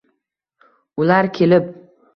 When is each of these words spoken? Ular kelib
Ular 1.03 1.33
kelib 1.39 1.71